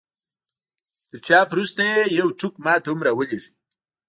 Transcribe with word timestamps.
تر 1.09 1.17
چاپ 1.25 1.47
وروسته 1.51 1.81
يې 1.89 1.99
يو 2.17 2.27
ټوک 2.39 2.53
ما 2.65 2.73
ته 2.83 2.87
هم 2.91 2.99
را 3.05 3.11
ولېږئ. 3.15 3.51